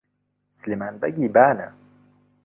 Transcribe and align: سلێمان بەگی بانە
سلێمان 0.57 0.95
بەگی 1.01 1.27
بانە 1.35 1.69